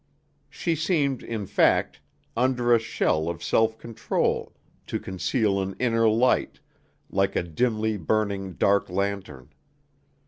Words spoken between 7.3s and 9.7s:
a dimly burning dark lantern.